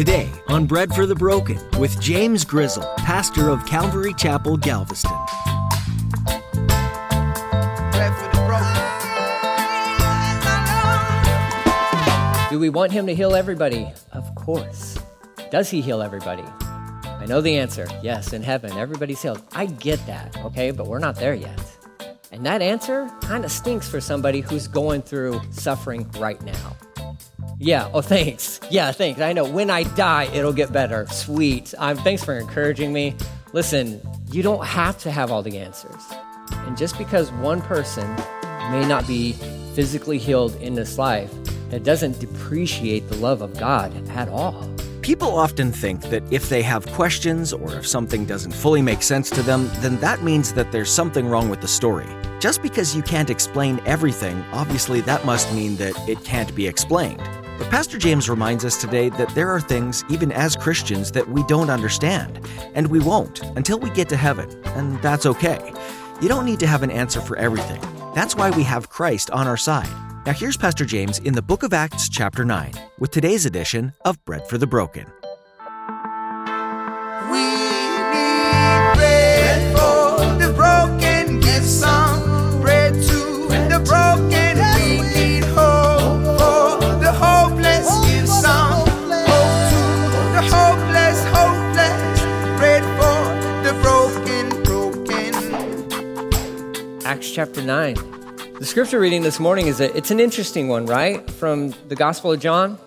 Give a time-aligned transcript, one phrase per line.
[0.00, 5.10] Today on Bread for the Broken with James Grizzle, pastor of Calvary Chapel, Galveston.
[12.48, 13.92] Do we want him to heal everybody?
[14.12, 14.98] Of course.
[15.50, 16.44] Does he heal everybody?
[16.44, 17.86] I know the answer.
[18.02, 19.42] Yes, in heaven, everybody's healed.
[19.52, 21.60] I get that, okay, but we're not there yet.
[22.32, 26.74] And that answer kind of stinks for somebody who's going through suffering right now.
[27.62, 28.58] Yeah, oh, thanks.
[28.70, 29.20] Yeah, thanks.
[29.20, 31.06] I know when I die, it'll get better.
[31.10, 31.74] Sweet.
[31.76, 33.14] Um, thanks for encouraging me.
[33.52, 34.00] Listen,
[34.32, 36.02] you don't have to have all the answers.
[36.52, 38.16] And just because one person
[38.70, 39.32] may not be
[39.74, 41.30] physically healed in this life,
[41.68, 44.66] that doesn't depreciate the love of God at all.
[45.02, 49.28] People often think that if they have questions or if something doesn't fully make sense
[49.30, 52.06] to them, then that means that there's something wrong with the story.
[52.38, 57.20] Just because you can't explain everything, obviously that must mean that it can't be explained.
[57.60, 61.42] But Pastor James reminds us today that there are things, even as Christians, that we
[61.42, 62.40] don't understand,
[62.74, 65.70] and we won't until we get to heaven, and that's okay.
[66.22, 67.78] You don't need to have an answer for everything.
[68.14, 69.90] That's why we have Christ on our side.
[70.24, 74.24] Now, here's Pastor James in the book of Acts, chapter 9, with today's edition of
[74.24, 75.04] Bread for the Broken.
[97.10, 97.94] Acts chapter 9.
[98.60, 101.28] The scripture reading this morning is a, it's an interesting one, right?
[101.28, 102.78] From the Gospel of John,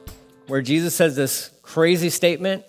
[0.48, 2.64] where Jesus says this crazy statement.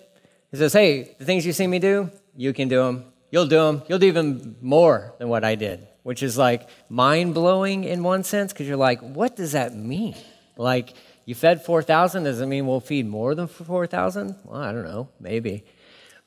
[0.51, 3.05] He says, Hey, the things you see me do, you can do them.
[3.31, 3.83] You'll do them.
[3.87, 8.25] You'll do even more than what I did, which is like mind blowing in one
[8.25, 10.15] sense, because you're like, what does that mean?
[10.57, 14.35] Like, you fed 4,000, does it mean we'll feed more than 4,000?
[14.43, 15.63] Well, I don't know, maybe.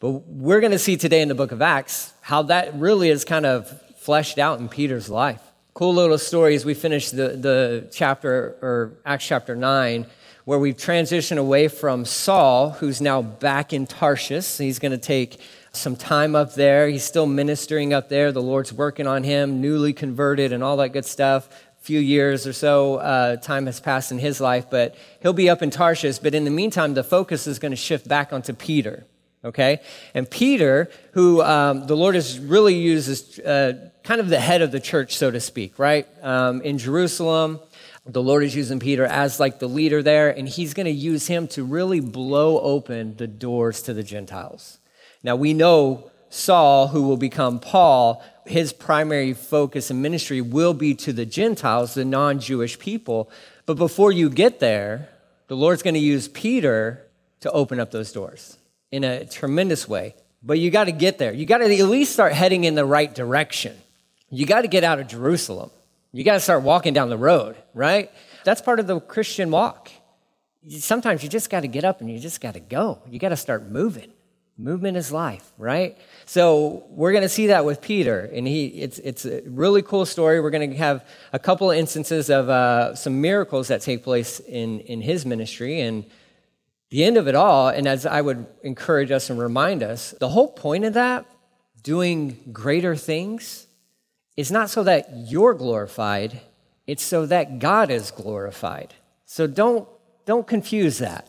[0.01, 3.27] But we're going to see today in the book of Acts how that really is
[3.27, 5.43] kind of fleshed out in Peter's life.
[5.75, 10.07] Cool little story as we finish the, the chapter or acts chapter 9
[10.47, 14.57] where we've transitioned away from saul who's now back in tarshish.
[14.57, 15.39] He's going to take
[15.73, 16.89] some time up there.
[16.89, 18.33] He's still ministering up there.
[18.33, 21.47] The lord's working on him newly converted and all that good stuff.
[21.79, 25.51] A few years or so uh, time has passed in his life but he'll be
[25.51, 26.19] up in tarshish.
[26.19, 29.05] But in the meantime the focus is going to shift back onto peter
[29.49, 29.81] okay
[30.15, 34.63] and peter who um, the lord has really used as uh, kind of the head
[34.63, 36.07] of the church, so to speak, right?
[36.23, 37.61] Um, in Jerusalem,
[38.07, 41.27] the Lord is using Peter as like the leader there, and he's going to use
[41.27, 44.79] him to really blow open the doors to the Gentiles.
[45.23, 50.95] Now, we know Saul, who will become Paul, his primary focus and ministry will be
[50.95, 53.31] to the Gentiles, the non Jewish people.
[53.67, 55.11] But before you get there,
[55.49, 57.05] the Lord's going to use Peter
[57.41, 58.58] to open up those doors
[58.91, 60.15] in a tremendous way.
[60.43, 61.33] But you got to get there.
[61.33, 63.77] You got to at least start heading in the right direction
[64.31, 65.71] you got to get out of Jerusalem.
[66.13, 68.11] You got to start walking down the road, right?
[68.45, 69.91] That's part of the Christian walk.
[70.69, 73.01] Sometimes you just got to get up and you just got to go.
[73.09, 74.13] You got to start moving.
[74.61, 75.97] Movement is life, right?
[76.27, 80.05] So we're going to see that with Peter, and he it's it's a really cool
[80.05, 80.41] story.
[80.41, 84.41] We're going to have a couple of instances of uh, some miracles that take place
[84.41, 86.05] in in his ministry, and
[86.91, 87.69] the end of it all.
[87.69, 91.27] And as I would encourage us and remind us, the whole point of that,
[91.83, 93.67] doing greater things,
[94.37, 96.41] is not so that you're glorified,
[96.87, 98.95] it's so that God is glorified.
[99.27, 99.89] So don't,
[100.25, 101.29] don't confuse that.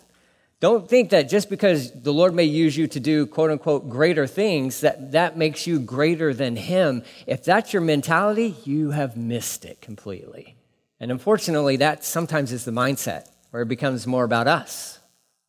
[0.60, 4.28] Don't think that just because the Lord may use you to do quote unquote greater
[4.28, 7.04] things, that that makes you greater than Him.
[7.26, 10.58] If that's your mentality, you have missed it completely.
[11.00, 14.99] And unfortunately, that sometimes is the mindset where it becomes more about us.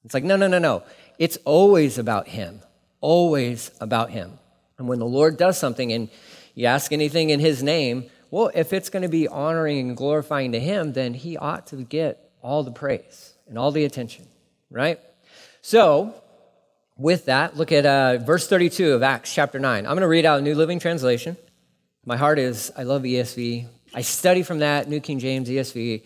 [0.05, 0.83] It's like, no, no, no, no.
[1.19, 2.61] It's always about Him,
[3.01, 4.39] always about Him.
[4.79, 6.09] And when the Lord does something and
[6.55, 10.53] you ask anything in his name, well, if it's going to be honoring and glorifying
[10.53, 14.27] to him, then he ought to get all the praise and all the attention,
[14.71, 14.99] right?
[15.63, 16.15] So,
[16.97, 19.85] with that, look at uh, verse 32 of Acts chapter 9.
[19.85, 21.37] I'm going to read out a New Living Translation.
[22.07, 23.67] My heart is, I love ESV.
[23.93, 26.05] I study from that, New King James, ESV.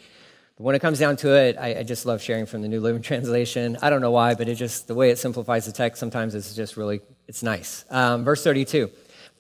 [0.57, 2.81] But when it comes down to it, I, I, just love sharing from the New
[2.81, 3.77] Living Translation.
[3.83, 6.55] I don't know why, but it just, the way it simplifies the text, sometimes it's
[6.55, 7.85] just really, it's nice.
[7.91, 8.91] Um, verse 32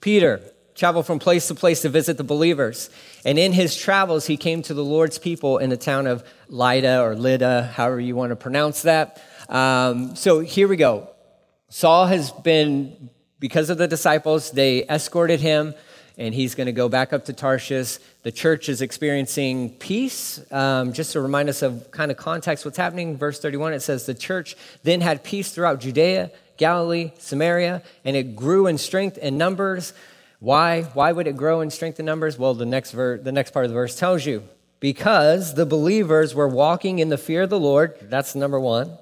[0.00, 0.40] Peter,
[0.74, 2.90] traveled from place to place to visit the believers.
[3.24, 7.00] And in his travels, he came to the Lord's people in the town of Lydda
[7.00, 9.22] or Lydda, however you want to pronounce that.
[9.48, 11.10] Um, so here we go.
[11.68, 13.08] Saul has been,
[13.38, 15.74] because of the disciples, they escorted him.
[16.16, 17.98] And he's going to go back up to Tarshish.
[18.22, 20.40] The church is experiencing peace.
[20.52, 24.06] Um, just to remind us of kind of context, what's happening, verse 31, it says,
[24.06, 29.36] The church then had peace throughout Judea, Galilee, Samaria, and it grew in strength and
[29.38, 29.92] numbers.
[30.38, 30.82] Why?
[30.82, 32.38] Why would it grow in strength and numbers?
[32.38, 34.44] Well, the next, ver- the next part of the verse tells you.
[34.80, 37.96] Because the believers were walking in the fear of the Lord.
[38.02, 38.98] That's number one.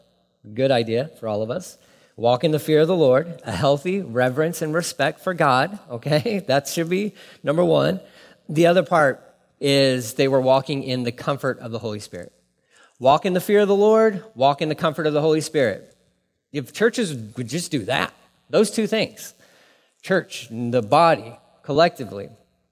[0.54, 1.76] Good idea for all of us.
[2.22, 5.76] Walk in the fear of the Lord, a healthy reverence and respect for God.
[5.90, 7.98] Okay, that should be number one.
[8.48, 9.20] The other part
[9.58, 12.32] is they were walking in the comfort of the Holy Spirit.
[13.00, 15.96] Walk in the fear of the Lord, walk in the comfort of the Holy Spirit.
[16.52, 18.14] If churches would just do that,
[18.50, 19.34] those two things,
[20.02, 22.28] church, the body collectively,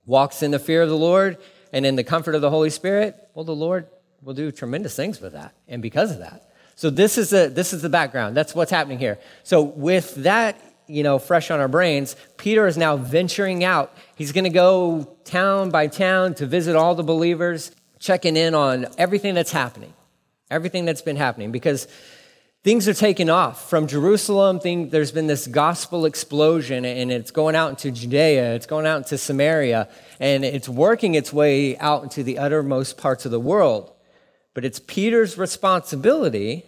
[0.07, 1.39] walks in the fear of the Lord
[1.73, 3.89] and in the comfort of the Holy Spirit, well, the Lord
[4.23, 5.55] will do tremendous things with that.
[5.67, 8.37] And because of that, so this is the this is the background.
[8.37, 9.19] That's what's happening here.
[9.43, 13.95] So with that, you know, fresh on our brains, Peter is now venturing out.
[14.17, 18.87] He's going to go town by town to visit all the believers, checking in on
[18.99, 19.93] everything that's happening,
[20.51, 21.87] everything that's been happening, because
[22.65, 24.59] things are taking off from Jerusalem.
[24.59, 28.99] Thing, there's been this gospel explosion, and it's going out into Judea, it's going out
[28.99, 29.89] into Samaria,
[30.19, 33.93] and it's working its way out into the uttermost parts of the world.
[34.55, 36.65] But it's Peter's responsibility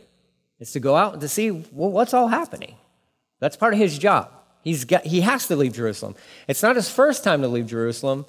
[0.60, 2.76] is to go out and to see well, what's all happening.
[3.40, 4.30] That's part of his job.
[4.62, 6.14] He's got, he has to leave Jerusalem.
[6.46, 8.26] It's not his first time to leave Jerusalem,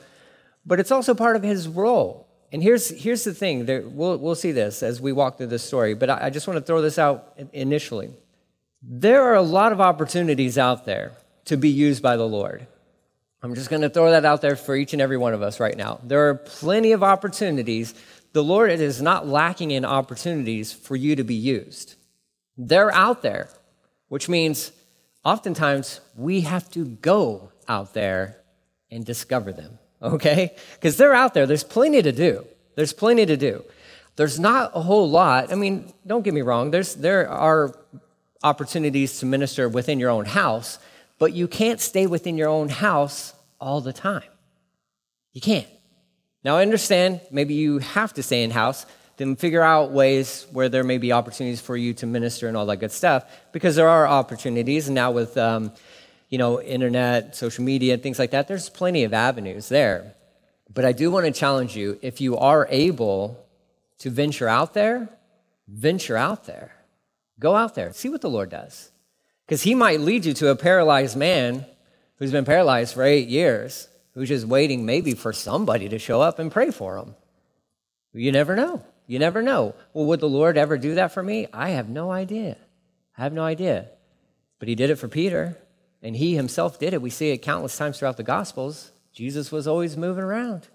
[0.65, 2.27] but it's also part of his role.
[2.51, 5.63] And here's, here's the thing there, we'll, we'll see this as we walk through this
[5.63, 8.11] story, but I, I just want to throw this out initially.
[8.81, 11.13] There are a lot of opportunities out there
[11.45, 12.65] to be used by the Lord.
[13.41, 15.59] I'm just going to throw that out there for each and every one of us
[15.59, 15.99] right now.
[16.03, 17.93] There are plenty of opportunities.
[18.33, 21.95] The Lord is not lacking in opportunities for you to be used.
[22.57, 23.49] They're out there,
[24.09, 24.71] which means
[25.23, 28.37] oftentimes we have to go out there
[28.91, 30.55] and discover them, okay?
[30.73, 31.45] Because they're out there.
[31.45, 32.45] There's plenty to do.
[32.75, 33.63] There's plenty to do.
[34.15, 35.51] There's not a whole lot.
[35.51, 37.73] I mean, don't get me wrong, there's, there are
[38.43, 40.79] opportunities to minister within your own house,
[41.19, 44.23] but you can't stay within your own house all the time.
[45.33, 45.67] You can't.
[46.43, 48.85] Now, I understand maybe you have to stay in house
[49.17, 52.65] then figure out ways where there may be opportunities for you to minister and all
[52.65, 54.87] that good stuff because there are opportunities.
[54.87, 55.71] And now with um,
[56.29, 60.15] you know internet social media things like that there's plenty of avenues there.
[60.73, 63.45] But i do want to challenge you if you are able
[63.99, 65.09] to venture out there
[65.67, 66.73] venture out there.
[67.39, 68.91] Go out there see what the lord does.
[69.45, 71.67] Because he might lead you to a paralyzed man
[72.17, 76.39] who's been paralyzed for eight years who's just waiting maybe for somebody to show up
[76.39, 77.15] and pray for him
[78.13, 79.75] you never know you never know.
[79.93, 81.47] Well, would the Lord ever do that for me?
[81.53, 82.57] I have no idea.
[83.17, 83.89] I have no idea.
[84.59, 85.57] But he did it for Peter,
[86.01, 87.01] and he himself did it.
[87.01, 88.91] We see it countless times throughout the Gospels.
[89.11, 90.67] Jesus was always moving around.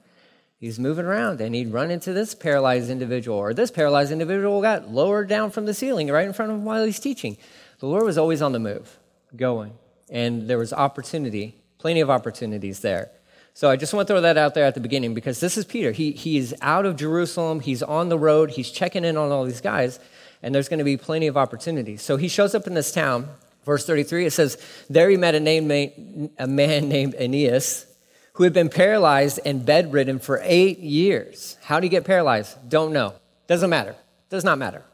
[0.58, 4.90] He's moving around, and he'd run into this paralyzed individual, or this paralyzed individual got
[4.90, 7.36] lowered down from the ceiling right in front of him while he's teaching.
[7.78, 8.98] The Lord was always on the move,
[9.36, 9.72] going,
[10.10, 13.12] and there was opportunity, plenty of opportunities there.
[13.58, 15.64] So I just want to throw that out there at the beginning because this is
[15.64, 15.90] Peter.
[15.90, 19.60] He, he's out of Jerusalem, he's on the road, he's checking in on all these
[19.60, 19.98] guys,
[20.44, 22.00] and there's going to be plenty of opportunities.
[22.00, 23.28] So he shows up in this town.
[23.64, 24.58] Verse 33, it says,
[24.88, 27.86] There he met a, name, a man named Aeneas
[28.34, 31.56] who had been paralyzed and bedridden for eight years.
[31.64, 32.56] How did he get paralyzed?
[32.68, 33.16] Don't know.
[33.48, 33.96] Doesn't matter.
[34.30, 34.84] Does not matter.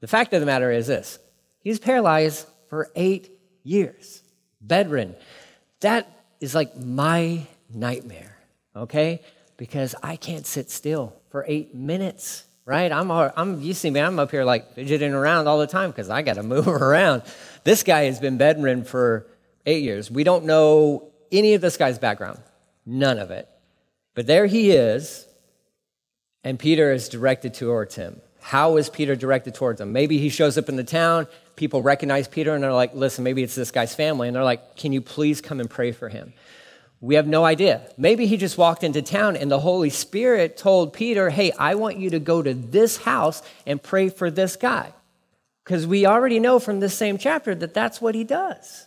[0.00, 1.18] The fact of the matter is this
[1.60, 3.30] he's paralyzed for eight
[3.62, 4.22] years,
[4.62, 5.16] bedridden.
[5.80, 8.36] That is like my nightmare,
[8.74, 9.22] okay?
[9.56, 12.90] Because I can't sit still for eight minutes, right?
[12.90, 16.10] I'm, I'm you see me, I'm up here like fidgeting around all the time because
[16.10, 17.22] I got to move around.
[17.64, 19.26] This guy has been bedridden for
[19.64, 20.10] eight years.
[20.10, 22.40] We don't know any of this guy's background,
[22.84, 23.48] none of it.
[24.14, 25.26] But there he is,
[26.42, 28.20] and Peter is directed towards him.
[28.40, 29.92] How is Peter directed towards him?
[29.92, 33.42] Maybe he shows up in the town, people recognize Peter, and they're like, listen, maybe
[33.42, 34.28] it's this guy's family.
[34.28, 36.32] And they're like, can you please come and pray for him?
[37.00, 37.82] We have no idea.
[37.96, 41.98] Maybe he just walked into town and the Holy Spirit told Peter, hey, I want
[41.98, 44.92] you to go to this house and pray for this guy.
[45.64, 48.86] Because we already know from this same chapter that that's what he does.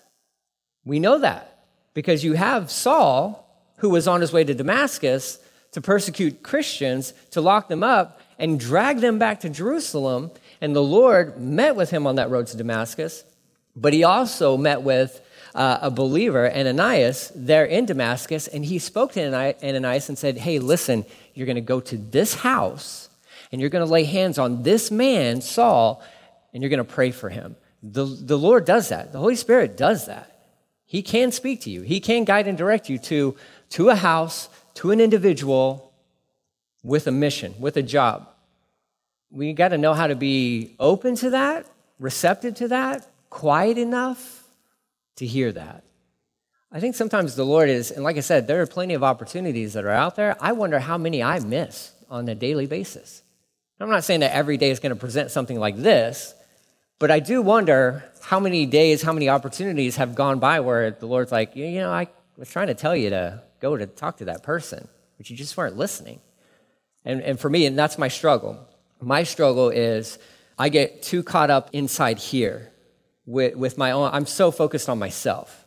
[0.85, 3.45] We know that because you have Saul,
[3.77, 5.39] who was on his way to Damascus
[5.71, 10.31] to persecute Christians, to lock them up and drag them back to Jerusalem.
[10.61, 13.23] And the Lord met with him on that road to Damascus,
[13.75, 15.21] but he also met with
[15.55, 20.59] uh, a believer, Ananias, there in Damascus, and he spoke to Ananias and said, Hey,
[20.59, 23.09] listen, you're going to go to this house
[23.51, 26.03] and you're going to lay hands on this man, Saul,
[26.53, 27.55] and you're going to pray for him.
[27.81, 29.11] The, the Lord does that.
[29.11, 30.39] The Holy Spirit does that.
[30.85, 31.81] He can speak to you.
[31.81, 33.35] He can guide and direct you to,
[33.71, 35.93] to a house, to an individual
[36.83, 38.27] with a mission, with a job.
[39.31, 41.67] We got to know how to be open to that,
[41.99, 44.38] receptive to that, quiet enough
[45.19, 45.83] to hear that.
[46.71, 49.73] I think sometimes the Lord is, and like I said, there are plenty of opportunities
[49.73, 50.35] that are out there.
[50.39, 53.23] I wonder how many I miss on a daily basis.
[53.79, 56.35] I'm not saying that every day is going to present something like this,
[56.99, 61.05] but I do wonder how many days, how many opportunities have gone by where the
[61.05, 62.07] Lord's like, you know, I
[62.37, 65.55] was trying to tell you to go to talk to that person, but you just
[65.55, 66.19] weren't listening.
[67.05, 68.59] And, and for me, and that's my struggle.
[69.01, 70.19] My struggle is
[70.57, 72.71] I get too caught up inside here
[73.29, 75.65] with, with my own, I'm so focused on myself.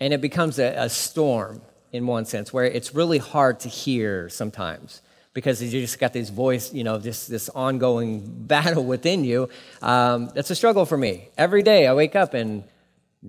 [0.00, 1.60] And it becomes a, a storm
[1.92, 5.02] in one sense where it's really hard to hear sometimes
[5.34, 9.50] because you just got this voice, you know, this, this ongoing battle within you.
[9.82, 11.28] Um, that's a struggle for me.
[11.36, 12.64] Every day I wake up and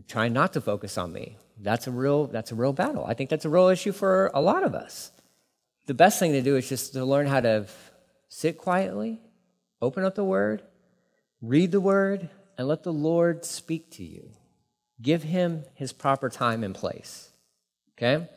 [0.07, 1.35] try not to focus on me.
[1.59, 3.05] That's a real, that's a real battle.
[3.05, 5.11] I think that's a real issue for a lot of us.
[5.87, 7.67] The best thing to do is just to learn how to
[8.29, 9.19] sit quietly,
[9.81, 10.63] open up the word,
[11.41, 14.29] read the word, and let the Lord speak to you.
[15.01, 17.29] Give him his proper time and place.
[17.97, 18.27] Okay?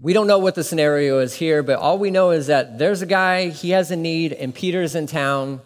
[0.00, 3.02] We don't know what the scenario is here, but all we know is that there's
[3.02, 5.60] a guy, he has a need, and Peter's in town,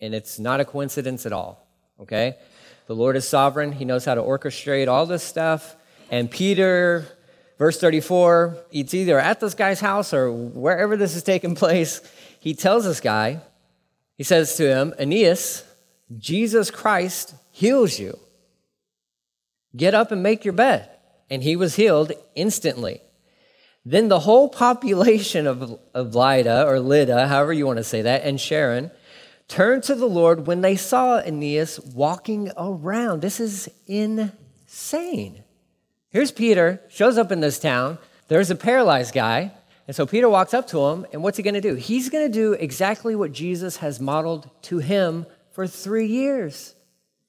[0.00, 1.66] and it's not a coincidence at all.
[2.00, 2.36] Okay?
[2.86, 5.74] The Lord is sovereign, he knows how to orchestrate all this stuff.
[6.10, 7.06] And Peter,
[7.58, 12.00] verse 34, it's either at this guy's house or wherever this is taking place.
[12.38, 13.40] He tells this guy,
[14.16, 15.64] he says to him, Aeneas,
[16.18, 18.18] Jesus Christ heals you.
[19.76, 20.88] Get up and make your bed.
[21.28, 23.00] And he was healed instantly.
[23.84, 28.24] Then the whole population of, of Lydda, or Lydda, however you want to say that,
[28.24, 28.90] and Sharon
[29.48, 33.22] turned to the Lord when they saw Aeneas walking around.
[33.22, 35.44] This is insane.
[36.10, 37.98] Here's Peter, shows up in this town.
[38.28, 39.52] There's a paralyzed guy.
[39.86, 41.74] And so Peter walks up to him, and what's he going to do?
[41.74, 46.74] He's going to do exactly what Jesus has modeled to him for three years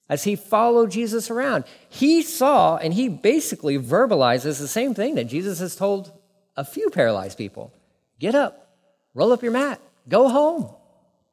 [0.10, 1.64] as he followed Jesus around.
[1.88, 6.12] He saw, and he basically verbalizes the same thing that Jesus has told
[6.58, 7.74] a few paralyzed people
[8.20, 8.76] get up,
[9.14, 9.80] roll up your mat,
[10.10, 10.70] go home.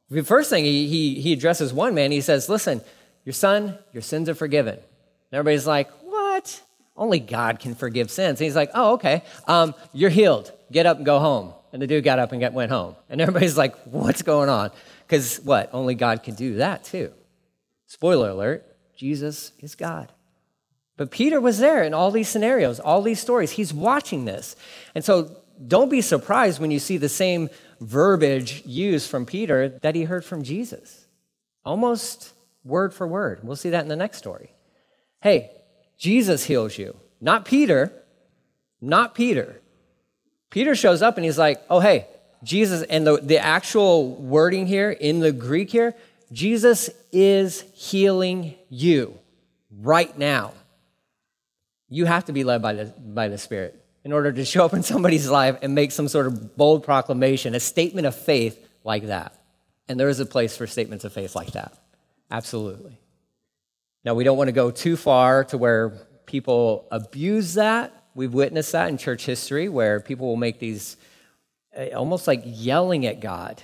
[0.09, 2.81] The first thing he, he, he addresses one man, he says, Listen,
[3.25, 4.75] your son, your sins are forgiven.
[4.75, 6.63] And everybody's like, What?
[6.97, 8.41] Only God can forgive sins.
[8.41, 9.25] And he's like, Oh, okay.
[9.49, 10.53] Um, you're healed.
[10.71, 11.55] Get up and go home.
[11.73, 12.95] And the dude got up and get, went home.
[13.09, 14.71] And everybody's like, What's going on?
[15.07, 15.71] Because what?
[15.73, 17.13] Only God can do that too.
[17.87, 20.13] Spoiler alert Jesus is God.
[20.97, 23.51] But Peter was there in all these scenarios, all these stories.
[23.53, 24.55] He's watching this.
[24.95, 29.95] And so don't be surprised when you see the same verbiage used from Peter that
[29.95, 31.07] he heard from Jesus.
[31.65, 32.33] Almost
[32.65, 33.41] word for word.
[33.43, 34.53] We'll see that in the next story.
[35.21, 35.51] Hey,
[35.99, 37.93] Jesus heals you, not Peter,
[38.81, 39.61] not Peter.
[40.51, 42.07] Peter shows up and he's like, oh, hey,
[42.45, 45.95] Jesus, and the, the actual wording here in the Greek here,
[46.31, 49.19] Jesus is healing you
[49.71, 50.53] right now
[51.95, 54.75] you have to be led by the, by the Spirit in order to show up
[54.75, 59.07] in somebody's life and make some sort of bold proclamation, a statement of faith like
[59.07, 59.39] that.
[59.89, 61.79] And there is a place for statements of faith like that.
[62.31, 62.99] Absolutely.
[64.05, 65.91] Now, we don't want to go too far to where
[66.27, 67.93] people abuse that.
[68.15, 70.97] We've witnessed that in church history where people will make these
[71.95, 73.63] almost like yelling at God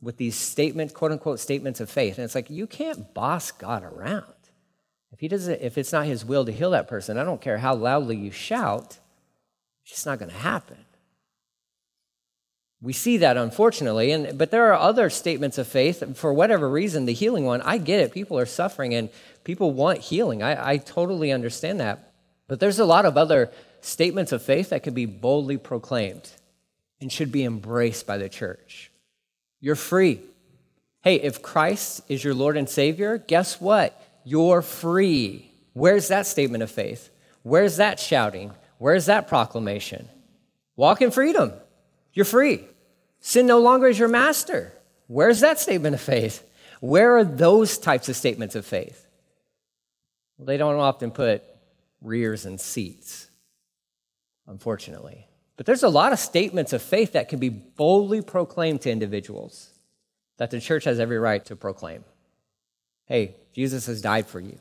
[0.00, 2.18] with these statement, quote unquote, statements of faith.
[2.18, 4.24] And it's like, you can't boss God around.
[5.12, 7.58] If he doesn't, if it's not his will to heal that person, I don't care
[7.58, 8.98] how loudly you shout,
[9.82, 10.78] it's just not going to happen.
[12.82, 16.16] We see that unfortunately, and but there are other statements of faith.
[16.16, 18.12] For whatever reason, the healing one, I get it.
[18.12, 19.10] People are suffering and
[19.44, 20.42] people want healing.
[20.42, 22.12] I, I totally understand that.
[22.48, 23.50] But there's a lot of other
[23.82, 26.30] statements of faith that can be boldly proclaimed
[27.00, 28.90] and should be embraced by the church.
[29.60, 30.20] You're free.
[31.02, 34.00] Hey, if Christ is your Lord and Savior, guess what?
[34.24, 35.50] You're free.
[35.72, 37.10] Where's that statement of faith?
[37.42, 38.52] Where's that shouting?
[38.78, 40.08] Where's that proclamation?
[40.76, 41.52] Walk in freedom.
[42.12, 42.64] You're free.
[43.20, 44.72] Sin no longer is your master.
[45.06, 46.46] Where's that statement of faith?
[46.80, 49.06] Where are those types of statements of faith?
[50.38, 51.42] Well, they don't often put
[52.00, 53.28] rears and seats,
[54.46, 55.26] unfortunately.
[55.60, 59.68] But there's a lot of statements of faith that can be boldly proclaimed to individuals
[60.38, 62.02] that the church has every right to proclaim.
[63.04, 64.58] Hey, Jesus has died for you.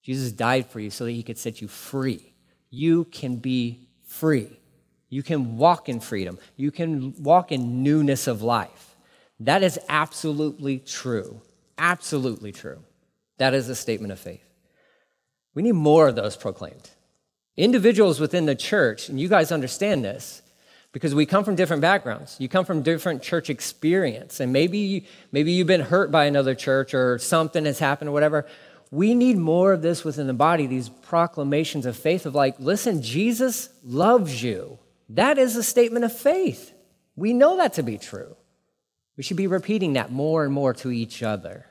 [0.00, 2.34] Jesus died for you so that he could set you free.
[2.70, 4.60] You can be free.
[5.08, 6.38] You can walk in freedom.
[6.54, 8.94] You can walk in newness of life.
[9.40, 11.40] That is absolutely true.
[11.78, 12.78] Absolutely true.
[13.38, 14.48] That is a statement of faith.
[15.52, 16.90] We need more of those proclaimed.
[17.58, 20.42] Individuals within the church, and you guys understand this,
[20.92, 22.36] because we come from different backgrounds.
[22.38, 26.94] You come from different church experience, and maybe maybe you've been hurt by another church
[26.94, 28.46] or something has happened or whatever.
[28.92, 33.02] We need more of this within the body, these proclamations of faith of like, listen,
[33.02, 34.78] Jesus loves you.
[35.08, 36.72] That is a statement of faith.
[37.16, 38.36] We know that to be true.
[39.16, 41.66] We should be repeating that more and more to each other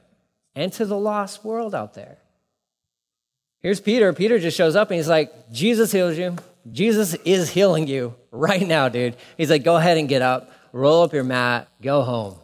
[0.53, 2.17] and to the lost world out there.
[3.61, 4.13] Here's Peter.
[4.13, 6.35] Peter just shows up and he's like, Jesus heals you.
[6.71, 9.15] Jesus is healing you right now, dude.
[9.37, 12.35] He's like, go ahead and get up, roll up your mat, go home.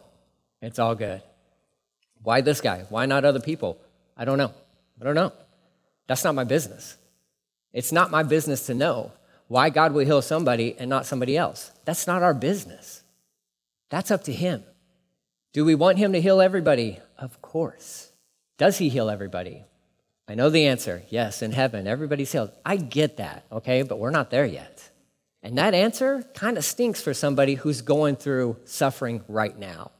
[0.60, 1.22] It's all good.
[2.22, 2.84] Why this guy?
[2.88, 3.78] Why not other people?
[4.16, 4.52] I don't know.
[5.00, 5.32] I don't know.
[6.06, 6.96] That's not my business.
[7.72, 9.12] It's not my business to know
[9.48, 11.70] why God will heal somebody and not somebody else.
[11.84, 13.02] That's not our business.
[13.90, 14.64] That's up to Him.
[15.52, 16.98] Do we want Him to heal everybody?
[17.18, 18.10] Of course.
[18.58, 19.64] Does He heal everybody?
[20.26, 21.02] I know the answer.
[21.10, 22.50] Yes, in heaven, everybody's healed.
[22.64, 24.90] I get that, okay, but we're not there yet.
[25.42, 29.90] And that answer kind of stinks for somebody who's going through suffering right now.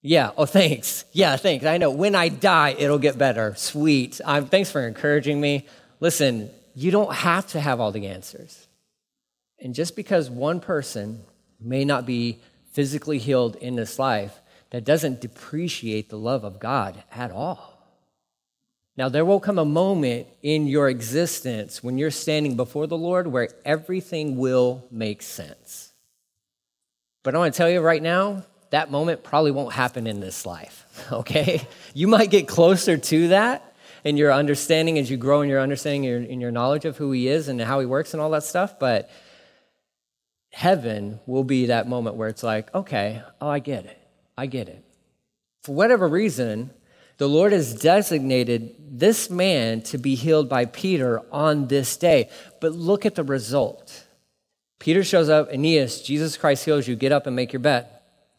[0.00, 1.04] Yeah, oh, thanks.
[1.12, 1.64] Yeah, thanks.
[1.66, 3.54] I know when I die, it'll get better.
[3.56, 4.20] Sweet.
[4.24, 5.66] Um, thanks for encouraging me.
[6.00, 8.66] Listen, you don't have to have all the answers.
[9.60, 11.22] And just because one person
[11.60, 12.40] may not be
[12.72, 14.40] physically healed in this life,
[14.70, 17.71] that doesn't depreciate the love of God at all.
[18.96, 23.26] Now, there will come a moment in your existence when you're standing before the Lord
[23.26, 25.92] where everything will make sense.
[27.22, 30.44] But I want to tell you right now, that moment probably won't happen in this
[30.44, 31.66] life, okay?
[31.94, 36.04] You might get closer to that in your understanding as you grow in your understanding,
[36.06, 38.30] and your, in your knowledge of who He is and how He works and all
[38.30, 39.10] that stuff, but
[40.52, 43.98] heaven will be that moment where it's like, okay, oh, I get it.
[44.36, 44.84] I get it.
[45.62, 46.70] For whatever reason,
[47.22, 52.28] the Lord has designated this man to be healed by Peter on this day.
[52.58, 54.08] But look at the result.
[54.80, 57.86] Peter shows up, Aeneas, Jesus Christ heals you, get up and make your bed.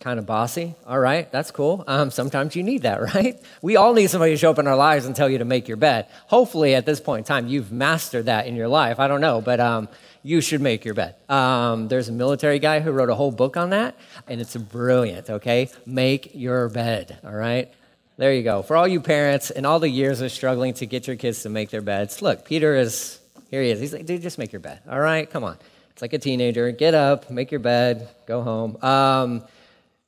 [0.02, 0.76] Kind of bossy.
[0.86, 1.86] All right, that's cool.
[1.88, 3.42] Um, sometimes you need that, right?
[3.62, 5.70] We all need somebody to show up in our lives and tell you to make
[5.70, 6.08] your bed.
[6.28, 9.00] Hopefully, at this point in time, you've mastered that in your life.
[9.00, 9.88] I don't know, but um,
[10.24, 11.16] you should make your bed.
[11.30, 13.96] Um, there's a military guy who wrote a whole book on that,
[14.28, 15.70] and it's brilliant, okay?
[15.86, 17.74] Make your bed, all right?
[18.18, 18.62] There you go.
[18.62, 21.50] For all you parents and all the years of struggling to get your kids to
[21.50, 23.80] make their beds, look, Peter is, here he is.
[23.80, 24.82] He's like, dude, just make your bed.
[24.88, 25.58] All right, come on.
[25.92, 26.72] It's like a teenager.
[26.72, 28.78] Get up, make your bed, go home.
[28.84, 29.44] Um,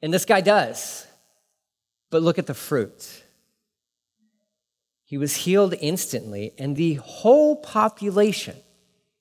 [0.01, 1.07] and this guy does.
[2.11, 3.23] But look at the fruit.
[5.03, 8.55] He was healed instantly, and the whole population.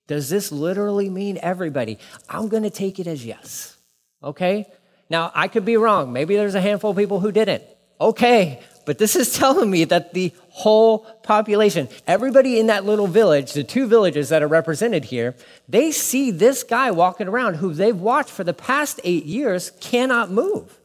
[0.07, 1.97] Does this literally mean everybody?
[2.29, 3.77] I'm going to take it as yes.
[4.23, 4.65] Okay?
[5.09, 6.13] Now, I could be wrong.
[6.13, 7.63] Maybe there's a handful of people who didn't.
[7.99, 13.53] Okay, but this is telling me that the whole population, everybody in that little village,
[13.53, 15.35] the two villages that are represented here,
[15.67, 20.31] they see this guy walking around who they've watched for the past eight years cannot
[20.31, 20.79] move.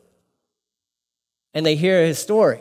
[1.55, 2.61] And they hear his story.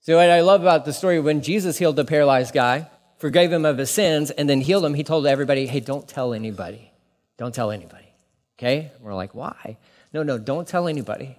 [0.00, 3.64] So, what I love about the story when Jesus healed the paralyzed guy, forgave him
[3.64, 6.92] of his sins, and then healed him, he told everybody, hey, don't tell anybody.
[7.38, 8.12] Don't tell anybody.
[8.58, 8.90] Okay?
[9.00, 9.78] We're like, why?
[10.12, 11.36] No, no, don't tell anybody.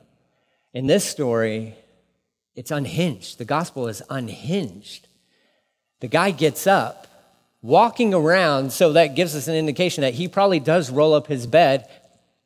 [0.74, 1.76] In this story,
[2.56, 3.38] it's unhinged.
[3.38, 5.08] The gospel is unhinged.
[6.00, 7.08] The guy gets up,
[7.62, 11.48] walking around, so that gives us an indication that he probably does roll up his
[11.48, 11.88] bed.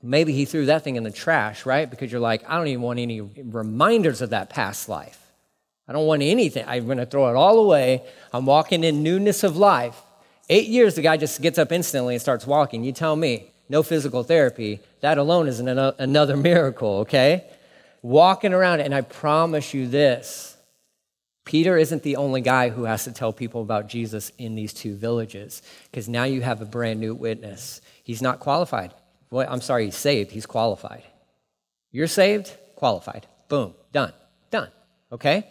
[0.03, 1.89] Maybe he threw that thing in the trash, right?
[1.89, 5.19] Because you're like, I don't even want any reminders of that past life.
[5.87, 6.65] I don't want anything.
[6.67, 8.03] I'm going to throw it all away.
[8.31, 9.99] I'm walking in newness of life.
[10.49, 12.83] Eight years, the guy just gets up instantly and starts walking.
[12.83, 14.79] You tell me, no physical therapy.
[15.01, 17.45] That alone is another miracle, okay?
[18.07, 18.79] Walking around.
[18.79, 20.57] And I promise you this
[21.45, 24.95] Peter isn't the only guy who has to tell people about Jesus in these two
[24.95, 27.79] villages, because now you have a brand new witness.
[28.03, 28.93] He's not qualified.
[29.31, 30.31] Well, I'm sorry, he's saved.
[30.31, 31.03] He's qualified.
[31.91, 33.27] You're saved, qualified.
[33.47, 34.11] Boom, done,
[34.51, 34.69] done.
[35.11, 35.49] Okay?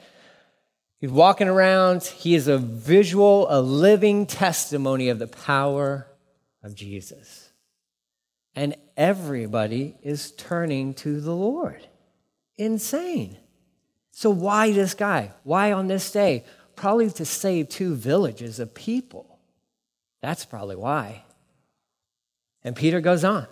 [0.99, 2.05] He's walking around.
[2.05, 6.07] He is a visual, a living testimony of the power
[6.63, 7.51] of Jesus.
[8.55, 11.87] And everybody is turning to the Lord
[12.59, 13.37] insane.
[14.13, 15.33] So, why this guy?
[15.45, 16.45] Why on this day?
[16.75, 19.39] Probably to save two villages of people.
[20.23, 21.25] That's probably why.
[22.65, 23.47] And Peter goes on.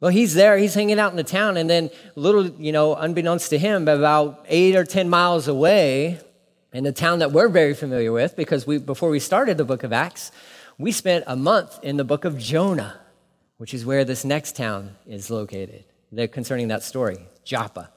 [0.00, 3.48] Well, he's there, he's hanging out in the town, and then, little, you know, unbeknownst
[3.50, 6.20] to him, about eight or 10 miles away,
[6.72, 9.82] in the town that we're very familiar with, because we, before we started the book
[9.82, 10.30] of Acts,
[10.78, 13.00] we spent a month in the book of Jonah,
[13.56, 15.84] which is where this next town is located,
[16.32, 17.90] concerning that story, Joppa.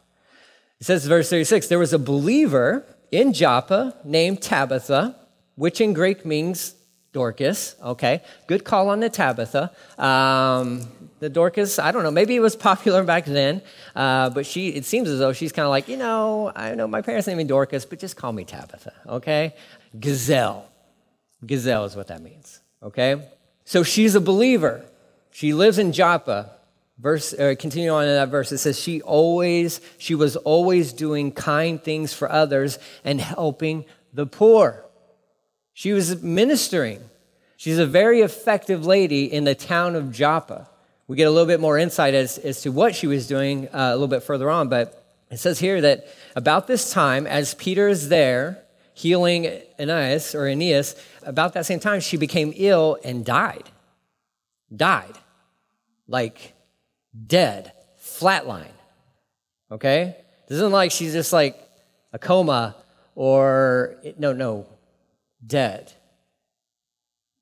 [0.80, 5.16] It says, verse 36 there was a believer in Joppa named Tabitha,
[5.56, 6.76] which in Greek means
[7.12, 7.76] Dorcas.
[7.84, 9.72] Okay, good call on the Tabitha.
[9.98, 10.88] Um,
[11.20, 13.62] the Dorcas, I don't know, maybe it was popular back then,
[13.96, 16.88] uh, but she, it seems as though she's kind of like, you know, I know
[16.88, 19.54] my parents named me Dorcas, but just call me Tabitha, okay?
[20.00, 20.66] Gazelle.
[21.46, 23.28] Gazelle is what that means, okay?
[23.66, 24.86] So she's a believer.
[25.32, 26.52] She lives in Joppa.
[27.00, 28.52] Verse, uh, continue on in that verse.
[28.52, 34.26] It says, she always, she was always doing kind things for others and helping the
[34.26, 34.84] poor.
[35.74, 37.02] She was ministering.
[37.56, 40.70] She's a very effective lady in the town of Joppa.
[41.08, 43.92] We get a little bit more insight as, as to what she was doing uh,
[43.92, 47.88] a little bit further on, but it says here that about this time, as Peter
[47.88, 48.62] is there
[48.94, 49.46] healing
[49.80, 53.70] Aeneas or Aeneas, about that same time, she became ill and died.
[54.76, 55.18] Died.
[56.08, 56.54] Like
[57.28, 58.72] dead, flatline.
[59.72, 60.16] Okay?
[60.48, 61.60] This isn't like she's just like
[62.14, 62.76] a coma
[63.16, 64.66] or, no, no,
[65.46, 65.94] dead.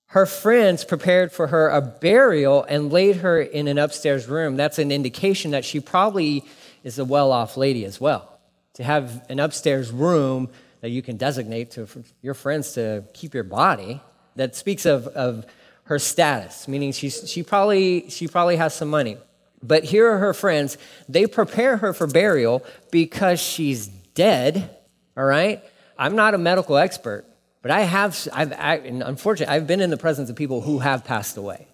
[0.07, 4.55] Her friends prepared for her a burial and laid her in an upstairs room.
[4.55, 6.45] That's an indication that she probably
[6.83, 8.39] is a well off lady as well.
[8.75, 10.49] To have an upstairs room
[10.81, 11.87] that you can designate to
[12.21, 14.01] your friends to keep your body,
[14.35, 15.45] that speaks of, of
[15.85, 19.17] her status, meaning she's, she, probably, she probably has some money.
[19.61, 20.77] But here are her friends.
[21.09, 24.75] They prepare her for burial because she's dead,
[25.15, 25.63] all right?
[25.97, 27.25] I'm not a medical expert,
[27.61, 31.03] but I have, I've, I, unfortunately, I've been in the presence of people who have
[31.03, 31.67] passed away.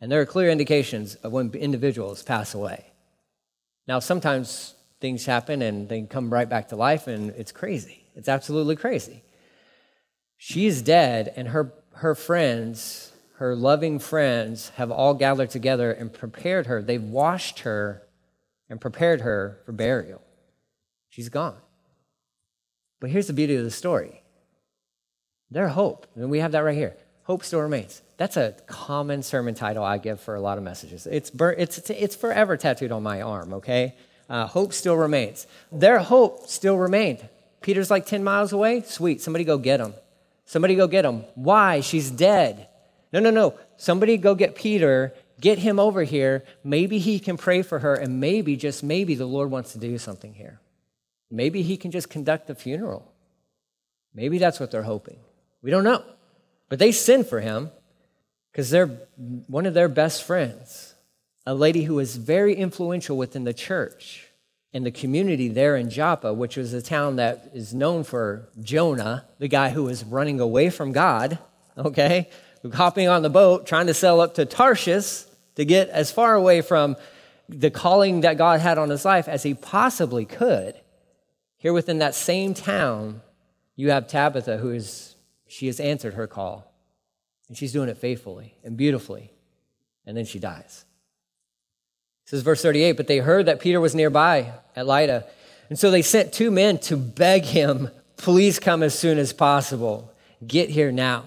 [0.00, 2.86] And there are clear indications of when individuals pass away.
[3.86, 8.04] Now, sometimes things happen and they come right back to life, and it's crazy.
[8.14, 9.22] It's absolutely crazy.
[10.36, 16.66] She's dead, and her, her friends, her loving friends, have all gathered together and prepared
[16.66, 16.82] her.
[16.82, 18.02] They've washed her
[18.68, 20.20] and prepared her for burial.
[21.08, 21.56] She's gone.
[23.00, 24.22] But here's the beauty of the story
[25.50, 28.02] their hope, and we have that right here hope still remains.
[28.16, 31.06] That's a common sermon title I give for a lot of messages.
[31.06, 33.94] It's, it's, it's forever tattooed on my arm, okay?
[34.28, 35.46] Uh, hope still remains.
[35.70, 37.28] Their hope still remained.
[37.60, 38.82] Peter's like 10 miles away.
[38.82, 39.20] Sweet.
[39.20, 39.94] Somebody go get him.
[40.46, 41.24] Somebody go get him.
[41.34, 41.80] Why?
[41.80, 42.66] She's dead.
[43.12, 43.58] No, no, no.
[43.76, 46.44] Somebody go get Peter, get him over here.
[46.62, 49.96] Maybe he can pray for her, and maybe, just maybe, the Lord wants to do
[49.98, 50.60] something here.
[51.30, 53.12] Maybe he can just conduct the funeral.
[54.14, 55.18] Maybe that's what they're hoping.
[55.62, 56.02] We don't know.
[56.68, 57.70] But they send for him
[58.52, 58.90] because they're
[59.46, 60.94] one of their best friends,
[61.46, 64.28] a lady who was very influential within the church
[64.72, 69.24] and the community there in Joppa, which was a town that is known for Jonah,
[69.38, 71.38] the guy who was running away from God,
[71.76, 72.28] okay,
[72.72, 75.24] hopping on the boat, trying to sail up to Tarshish
[75.56, 76.96] to get as far away from
[77.48, 80.74] the calling that God had on his life as he possibly could.
[81.56, 83.22] Here within that same town,
[83.74, 86.72] you have Tabitha, who is, she has answered her call.
[87.48, 89.32] And she's doing it faithfully and beautifully.
[90.06, 90.84] And then she dies.
[92.24, 95.26] It says, verse 38, but they heard that Peter was nearby at Lydda.
[95.70, 100.12] And so they sent two men to beg him, please come as soon as possible.
[100.46, 101.24] Get here now.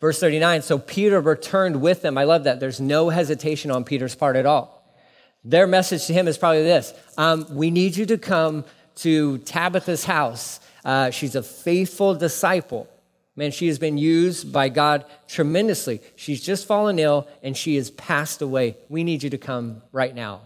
[0.00, 2.16] Verse 39, so Peter returned with them.
[2.16, 2.58] I love that.
[2.58, 4.80] There's no hesitation on Peter's part at all.
[5.44, 8.64] Their message to him is probably this um, We need you to come
[8.96, 10.60] to Tabitha's house.
[10.84, 12.88] Uh, she's a faithful disciple.
[13.36, 16.00] Man, she has been used by God tremendously.
[16.16, 18.76] She's just fallen ill and she has passed away.
[18.88, 20.42] We need you to come right now.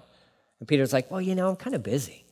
[0.61, 2.25] And Peter's like, Well, you know, I'm kind of busy.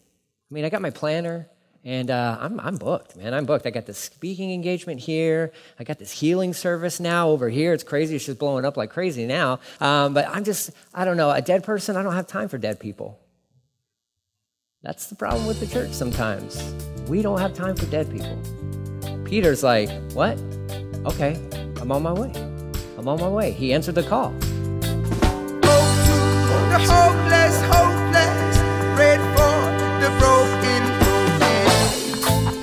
[0.51, 1.49] I mean, I got my planner
[1.85, 3.35] and uh, I'm, I'm booked, man.
[3.35, 3.67] I'm booked.
[3.67, 5.53] I got this speaking engagement here.
[5.81, 7.73] I got this healing service now over here.
[7.73, 8.15] It's crazy.
[8.15, 9.59] It's just blowing up like crazy now.
[9.81, 12.59] Um, but I'm just, I don't know, a dead person, I don't have time for
[12.59, 13.19] dead people.
[14.83, 16.75] That's the problem with the church sometimes.
[17.09, 18.37] We don't have time for dead people.
[19.25, 20.39] Peter's like, What?
[21.07, 21.41] Okay,
[21.81, 22.33] I'm on my way.
[22.99, 23.53] I'm on my way.
[23.53, 24.33] He answered the call.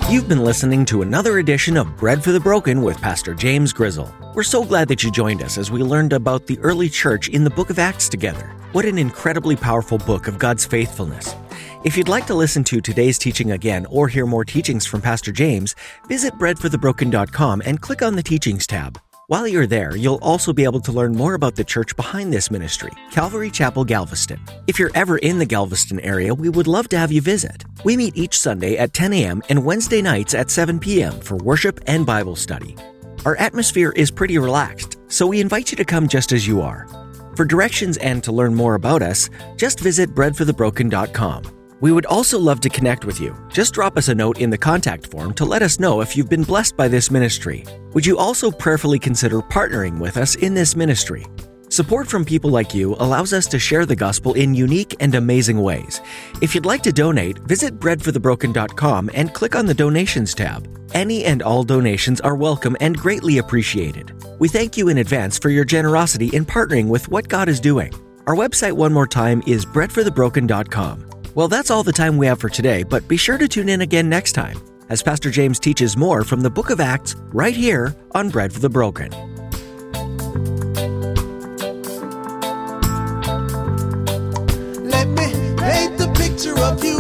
[0.09, 4.11] You've been listening to another edition of Bread for the Broken with Pastor James Grizzle.
[4.33, 7.43] We're so glad that you joined us as we learned about the early church in
[7.43, 8.47] the book of Acts together.
[8.71, 11.35] What an incredibly powerful book of God's faithfulness.
[11.83, 15.31] If you'd like to listen to today's teaching again or hear more teachings from Pastor
[15.31, 15.75] James,
[16.07, 18.99] visit breadforthebroken.com and click on the Teachings tab.
[19.27, 22.49] While you're there, you'll also be able to learn more about the church behind this
[22.49, 24.39] ministry, Calvary Chapel Galveston.
[24.65, 27.63] If you're ever in the Galveston area, we would love to have you visit.
[27.83, 29.41] We meet each Sunday at 10 a.m.
[29.49, 31.13] and Wednesday nights at 7 p.m.
[31.19, 32.75] for worship and Bible study.
[33.25, 36.87] Our atmosphere is pretty relaxed, so we invite you to come just as you are.
[37.35, 41.43] For directions and to learn more about us, just visit breadforthebroken.com.
[41.81, 43.33] We would also love to connect with you.
[43.49, 46.29] Just drop us a note in the contact form to let us know if you've
[46.29, 47.63] been blessed by this ministry.
[47.93, 51.25] Would you also prayerfully consider partnering with us in this ministry?
[51.79, 55.61] Support from people like you allows us to share the gospel in unique and amazing
[55.61, 56.01] ways.
[56.41, 60.67] If you'd like to donate, visit breadforthebroken.com and click on the donations tab.
[60.93, 64.11] Any and all donations are welcome and greatly appreciated.
[64.39, 67.93] We thank you in advance for your generosity in partnering with what God is doing.
[68.27, 71.09] Our website, one more time, is breadforthebroken.com.
[71.33, 73.79] Well, that's all the time we have for today, but be sure to tune in
[73.79, 77.95] again next time as Pastor James teaches more from the book of Acts right here
[78.11, 79.28] on Bread for the Broken.
[86.77, 86.98] You